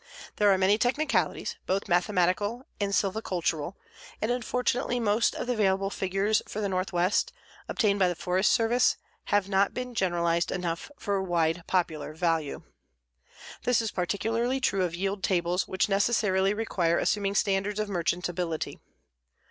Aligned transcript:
There 0.37 0.51
are 0.51 0.57
many 0.57 0.79
technicalities, 0.79 1.57
both 1.67 1.87
mathematical 1.87 2.63
and 2.79 2.91
silvicultural, 2.91 3.75
and 4.19 4.31
unfortunately 4.31 4.99
most 4.99 5.35
of 5.35 5.45
the 5.45 5.53
available 5.53 5.91
figures 5.91 6.41
for 6.47 6.59
the 6.59 6.67
Northwest, 6.67 7.31
obtained 7.67 7.99
by 7.99 8.07
the 8.07 8.15
Forest 8.15 8.51
Service, 8.51 8.97
have 9.25 9.47
not 9.47 9.75
been 9.75 9.93
generalized 9.93 10.51
enough 10.51 10.89
for 10.97 11.21
wide 11.21 11.61
popular 11.67 12.15
value. 12.15 12.63
This 13.63 13.79
is 13.79 13.91
particularly 13.91 14.59
true 14.59 14.83
of 14.85 14.95
yield 14.95 15.21
tables 15.21 15.67
which 15.67 15.87
necessarily 15.87 16.51
require 16.55 16.97
assuming 16.97 17.35
standards 17.35 17.79
of 17.79 17.87
merchantability. 17.87 18.79